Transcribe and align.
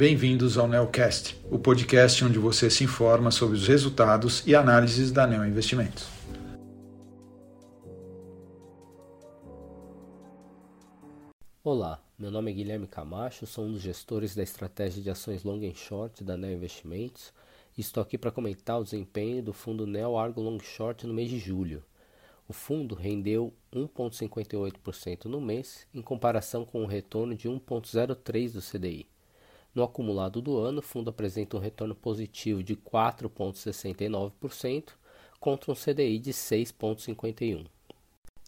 bem-vindos 0.00 0.56
ao 0.56 0.66
Neocast, 0.66 1.38
o 1.50 1.58
podcast 1.58 2.24
onde 2.24 2.38
você 2.38 2.70
se 2.70 2.82
informa 2.84 3.30
sobre 3.30 3.54
os 3.54 3.68
resultados 3.68 4.42
e 4.46 4.54
análises 4.54 5.12
da 5.12 5.26
Neo 5.26 5.44
Investimentos. 5.44 6.08
Olá, 11.62 12.02
meu 12.18 12.30
nome 12.30 12.50
é 12.50 12.54
Guilherme 12.54 12.86
Camacho, 12.86 13.46
sou 13.46 13.66
um 13.66 13.72
dos 13.72 13.82
gestores 13.82 14.34
da 14.34 14.42
estratégia 14.42 15.02
de 15.02 15.10
ações 15.10 15.44
long 15.44 15.60
and 15.68 15.74
short 15.74 16.24
da 16.24 16.34
Neo 16.34 16.56
Investimentos 16.56 17.30
e 17.76 17.82
estou 17.82 18.02
aqui 18.02 18.16
para 18.16 18.30
comentar 18.30 18.80
o 18.80 18.84
desempenho 18.84 19.42
do 19.42 19.52
fundo 19.52 19.86
Neo 19.86 20.16
Argo 20.16 20.40
Long 20.40 20.60
Short 20.60 21.06
no 21.06 21.12
mês 21.12 21.28
de 21.28 21.38
julho. 21.38 21.84
O 22.48 22.54
fundo 22.54 22.94
rendeu 22.94 23.52
1,58% 23.70 25.26
no 25.26 25.42
mês, 25.42 25.86
em 25.92 26.00
comparação 26.00 26.64
com 26.64 26.82
um 26.82 26.86
retorno 26.86 27.34
de 27.34 27.50
1,03% 27.50 28.52
do 28.52 28.62
CDI. 28.62 29.06
No 29.74 29.82
acumulado 29.82 30.42
do 30.42 30.58
ano, 30.58 30.80
o 30.80 30.82
fundo 30.82 31.08
apresenta 31.10 31.56
um 31.56 31.60
retorno 31.60 31.94
positivo 31.94 32.62
de 32.62 32.76
4,69% 32.76 34.90
contra 35.38 35.70
um 35.70 35.74
CDI 35.74 36.18
de 36.18 36.32
6,51%. 36.32 37.66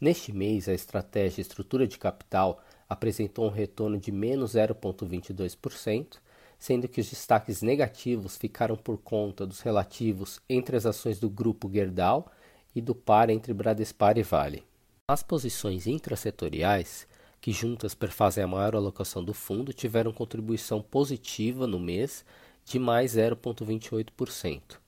Neste 0.00 0.32
mês, 0.32 0.68
a 0.68 0.74
estratégia 0.74 1.40
Estrutura 1.40 1.86
de 1.86 1.96
Capital 1.96 2.60
apresentou 2.88 3.46
um 3.46 3.50
retorno 3.50 3.98
de 3.98 4.10
menos 4.10 4.54
0,22%, 4.54 6.16
sendo 6.58 6.88
que 6.88 7.00
os 7.00 7.08
destaques 7.08 7.62
negativos 7.62 8.36
ficaram 8.36 8.76
por 8.76 8.98
conta 8.98 9.46
dos 9.46 9.60
relativos 9.60 10.40
entre 10.48 10.76
as 10.76 10.86
ações 10.86 11.20
do 11.20 11.30
grupo 11.30 11.70
Gerdau 11.72 12.30
e 12.74 12.80
do 12.80 12.94
par 12.94 13.30
entre 13.30 13.52
Bradespar 13.52 14.18
e 14.18 14.22
Vale. 14.22 14.64
As 15.08 15.22
posições 15.22 15.86
intrasetoriais, 15.86 17.06
que 17.42 17.50
juntas 17.50 17.92
perfazem 17.92 18.44
a 18.44 18.46
maior 18.46 18.76
alocação 18.76 19.22
do 19.22 19.34
fundo, 19.34 19.72
tiveram 19.72 20.12
contribuição 20.12 20.80
positiva 20.80 21.66
no 21.66 21.80
mês 21.80 22.24
de 22.64 22.78
mais 22.78 23.16
0,28%. 23.16 24.78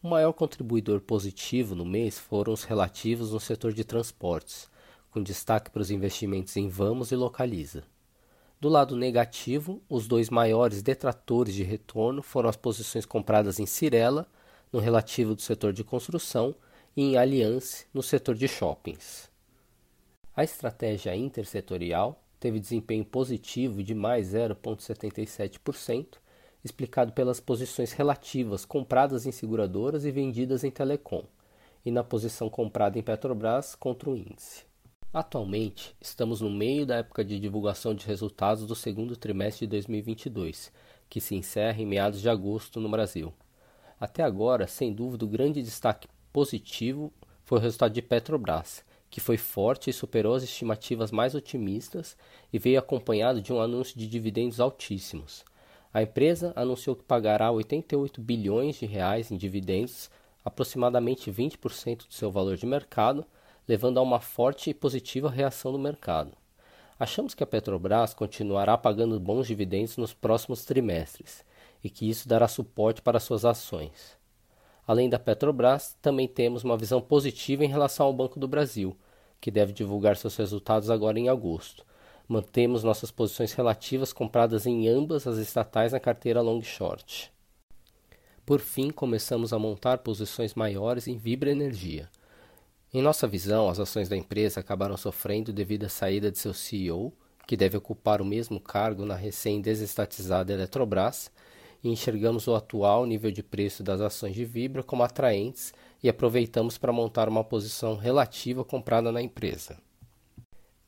O 0.00 0.08
maior 0.08 0.32
contribuidor 0.32 1.00
positivo 1.00 1.74
no 1.74 1.84
mês 1.84 2.16
foram 2.16 2.52
os 2.52 2.62
relativos 2.62 3.32
no 3.32 3.40
setor 3.40 3.72
de 3.72 3.82
transportes, 3.82 4.70
com 5.10 5.20
destaque 5.20 5.68
para 5.68 5.82
os 5.82 5.90
investimentos 5.90 6.56
em 6.56 6.68
Vamos 6.68 7.10
e 7.10 7.16
Localiza. 7.16 7.82
Do 8.60 8.68
lado 8.68 8.94
negativo, 8.94 9.82
os 9.88 10.06
dois 10.06 10.30
maiores 10.30 10.82
detratores 10.82 11.54
de 11.56 11.64
retorno 11.64 12.22
foram 12.22 12.48
as 12.48 12.56
posições 12.56 13.04
compradas 13.04 13.58
em 13.58 13.66
Cirela, 13.66 14.28
no 14.72 14.78
relativo 14.78 15.34
do 15.34 15.42
setor 15.42 15.72
de 15.72 15.82
construção, 15.82 16.54
e 16.96 17.02
em 17.02 17.16
Allianz, 17.16 17.84
no 17.92 18.00
setor 18.02 18.36
de 18.36 18.46
shoppings. 18.46 19.29
A 20.34 20.44
estratégia 20.44 21.14
intersetorial 21.16 22.22
teve 22.38 22.60
desempenho 22.60 23.04
positivo 23.04 23.82
de 23.82 23.94
mais 23.94 24.32
0,77%, 24.32 26.18
explicado 26.64 27.12
pelas 27.12 27.40
posições 27.40 27.92
relativas 27.92 28.64
compradas 28.64 29.26
em 29.26 29.32
seguradoras 29.32 30.04
e 30.04 30.10
vendidas 30.10 30.62
em 30.62 30.70
telecom, 30.70 31.24
e 31.84 31.90
na 31.90 32.04
posição 32.04 32.48
comprada 32.48 32.98
em 32.98 33.02
Petrobras 33.02 33.74
contra 33.74 34.08
o 34.08 34.16
índice. 34.16 34.64
Atualmente, 35.12 35.96
estamos 36.00 36.40
no 36.40 36.48
meio 36.48 36.86
da 36.86 36.96
época 36.96 37.24
de 37.24 37.40
divulgação 37.40 37.92
de 37.92 38.06
resultados 38.06 38.64
do 38.64 38.76
segundo 38.76 39.16
trimestre 39.16 39.66
de 39.66 39.70
2022, 39.72 40.70
que 41.08 41.20
se 41.20 41.34
encerra 41.34 41.82
em 41.82 41.86
meados 41.86 42.20
de 42.20 42.28
agosto 42.28 42.78
no 42.78 42.88
Brasil. 42.88 43.34
Até 43.98 44.22
agora, 44.22 44.68
sem 44.68 44.92
dúvida, 44.92 45.24
o 45.24 45.28
grande 45.28 45.60
destaque 45.60 46.06
positivo 46.32 47.12
foi 47.44 47.58
o 47.58 47.60
resultado 47.60 47.92
de 47.92 48.00
Petrobras, 48.00 48.84
que 49.10 49.20
foi 49.20 49.36
forte 49.36 49.90
e 49.90 49.92
superou 49.92 50.34
as 50.34 50.44
estimativas 50.44 51.10
mais 51.10 51.34
otimistas 51.34 52.16
e 52.52 52.58
veio 52.58 52.78
acompanhado 52.78 53.42
de 53.42 53.52
um 53.52 53.60
anúncio 53.60 53.98
de 53.98 54.06
dividendos 54.06 54.60
altíssimos. 54.60 55.44
A 55.92 56.02
empresa 56.02 56.52
anunciou 56.54 56.94
que 56.94 57.02
pagará 57.02 57.50
88 57.50 58.20
bilhões 58.20 58.76
de 58.76 58.86
reais 58.86 59.32
em 59.32 59.36
dividendos, 59.36 60.08
aproximadamente 60.44 61.30
20% 61.30 62.06
do 62.06 62.14
seu 62.14 62.30
valor 62.30 62.56
de 62.56 62.64
mercado, 62.64 63.26
levando 63.66 63.98
a 63.98 64.02
uma 64.02 64.20
forte 64.20 64.70
e 64.70 64.74
positiva 64.74 65.28
reação 65.28 65.72
do 65.72 65.78
mercado. 65.78 66.32
Achamos 66.98 67.34
que 67.34 67.42
a 67.42 67.46
Petrobras 67.46 68.14
continuará 68.14 68.78
pagando 68.78 69.18
bons 69.18 69.46
dividendos 69.46 69.96
nos 69.96 70.14
próximos 70.14 70.64
trimestres 70.64 71.44
e 71.82 71.90
que 71.90 72.08
isso 72.08 72.28
dará 72.28 72.46
suporte 72.46 73.02
para 73.02 73.18
suas 73.18 73.44
ações. 73.44 74.19
Além 74.90 75.08
da 75.08 75.20
Petrobras, 75.20 75.96
também 76.02 76.26
temos 76.26 76.64
uma 76.64 76.76
visão 76.76 77.00
positiva 77.00 77.64
em 77.64 77.68
relação 77.68 78.06
ao 78.06 78.12
Banco 78.12 78.40
do 78.40 78.48
Brasil, 78.48 78.96
que 79.40 79.48
deve 79.48 79.72
divulgar 79.72 80.16
seus 80.16 80.34
resultados 80.34 80.90
agora 80.90 81.16
em 81.16 81.28
agosto. 81.28 81.86
Mantemos 82.26 82.82
nossas 82.82 83.08
posições 83.08 83.52
relativas 83.52 84.12
compradas 84.12 84.66
em 84.66 84.88
ambas 84.88 85.28
as 85.28 85.38
estatais 85.38 85.92
na 85.92 86.00
carteira 86.00 86.40
long 86.40 86.60
short. 86.60 87.30
Por 88.44 88.58
fim, 88.58 88.90
começamos 88.90 89.52
a 89.52 89.60
montar 89.60 89.98
posições 89.98 90.54
maiores 90.54 91.06
em 91.06 91.16
Vibra 91.16 91.52
Energia. 91.52 92.10
Em 92.92 93.00
nossa 93.00 93.28
visão, 93.28 93.68
as 93.68 93.78
ações 93.78 94.08
da 94.08 94.16
empresa 94.16 94.58
acabaram 94.58 94.96
sofrendo 94.96 95.52
devido 95.52 95.84
à 95.84 95.88
saída 95.88 96.32
de 96.32 96.38
seu 96.40 96.52
CEO, 96.52 97.12
que 97.46 97.56
deve 97.56 97.76
ocupar 97.76 98.20
o 98.20 98.24
mesmo 98.24 98.58
cargo 98.58 99.06
na 99.06 99.14
recém-desestatizada 99.14 100.52
Eletrobras, 100.52 101.30
e 101.82 101.88
enxergamos 101.88 102.46
o 102.46 102.54
atual 102.54 103.06
nível 103.06 103.30
de 103.30 103.42
preço 103.42 103.82
das 103.82 104.00
ações 104.00 104.34
de 104.34 104.44
Vibra 104.44 104.82
como 104.82 105.02
atraentes 105.02 105.72
e 106.02 106.08
aproveitamos 106.08 106.78
para 106.78 106.92
montar 106.92 107.28
uma 107.28 107.44
posição 107.44 107.96
relativa 107.96 108.64
comprada 108.64 109.10
na 109.10 109.22
empresa. 109.22 109.78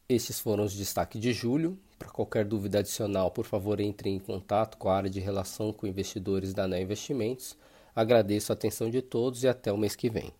Estes 0.08 0.38
foram 0.38 0.64
os 0.64 0.74
destaques 0.74 1.20
de 1.20 1.32
julho. 1.32 1.78
Para 1.98 2.10
qualquer 2.10 2.44
dúvida 2.44 2.80
adicional, 2.80 3.30
por 3.30 3.44
favor, 3.44 3.80
entre 3.80 4.10
em 4.10 4.18
contato 4.18 4.76
com 4.76 4.88
a 4.88 4.96
área 4.96 5.08
de 5.08 5.20
relação 5.20 5.72
com 5.72 5.86
investidores 5.86 6.52
da 6.52 6.64
ANEL 6.64 6.82
Investimentos. 6.82 7.56
Agradeço 7.94 8.52
a 8.52 8.54
atenção 8.54 8.90
de 8.90 9.00
todos 9.00 9.44
e 9.44 9.48
até 9.48 9.72
o 9.72 9.78
mês 9.78 9.94
que 9.94 10.10
vem. 10.10 10.32